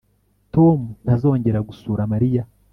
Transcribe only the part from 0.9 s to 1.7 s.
ntazongera